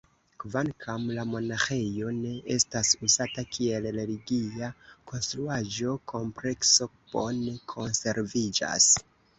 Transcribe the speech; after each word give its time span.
Kvankam 0.43 1.03
la 1.17 1.25
monaĥejo 1.33 2.13
ne 2.21 2.31
estas 2.55 2.95
uzata 3.09 3.45
kiel 3.57 3.87
religia 3.99 4.73
konstruaĵo, 5.13 5.95
la 5.95 6.05
komplekso 6.17 6.93
bone 7.15 7.59
konserviĝas. 7.77 8.95